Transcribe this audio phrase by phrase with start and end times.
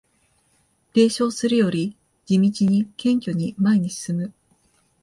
[0.95, 1.95] 冷笑するより
[2.25, 4.33] 地道に謙虚に前に進む